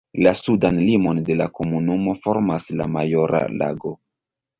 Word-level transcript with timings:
La 0.25 0.31
sudan 0.37 0.77
limon 0.85 1.19
de 1.27 1.35
la 1.41 1.45
komunumo 1.59 2.15
formas 2.23 2.65
la 2.81 2.87
Majora 2.95 3.43
Lago. 3.61 3.93